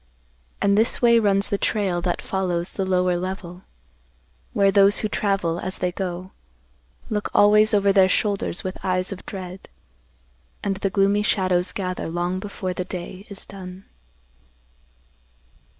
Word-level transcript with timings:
And 0.63 0.79
this 0.79 0.99
way 0.99 1.19
runs 1.19 1.49
the 1.49 1.59
trail 1.59 2.01
that 2.01 2.23
follows 2.23 2.69
the 2.71 2.87
lower 2.87 3.17
level, 3.19 3.61
where 4.51 4.71
those 4.71 5.01
who 5.01 5.07
travel, 5.07 5.59
as 5.59 5.77
they 5.77 5.91
go, 5.91 6.31
look 7.11 7.29
always 7.35 7.71
over 7.71 7.93
their 7.93 8.09
shoulders 8.09 8.63
with 8.63 8.83
eyes 8.83 9.11
of 9.11 9.23
dread, 9.27 9.69
and 10.63 10.77
the 10.77 10.89
gloomy 10.89 11.21
shadows 11.21 11.71
gather 11.71 12.07
long 12.07 12.39
before 12.39 12.73
the 12.73 12.83
day 12.85 13.27
is 13.29 13.45
done. 13.45 13.85